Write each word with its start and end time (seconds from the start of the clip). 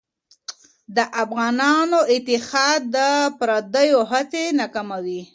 د 0.95 0.97
افغانانو 1.23 1.99
اتحاد 2.15 2.79
د 2.95 2.97
پرديو 3.39 3.99
هڅې 4.11 4.43
ناکاموي. 4.59 5.21